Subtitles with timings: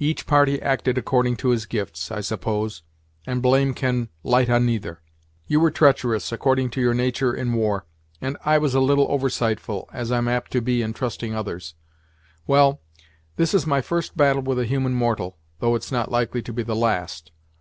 [0.00, 2.82] Each party acted according to his gifts, I suppose,
[3.28, 5.02] and blame can light on neither.
[5.46, 7.86] You were treacherous, according to your natur' in war,
[8.20, 11.76] and I was a little oversightful, as I'm apt to be in trusting others.
[12.44, 12.80] Well,
[13.36, 16.64] this is my first battle with a human mortal, though it's not likely to be
[16.64, 17.30] the last.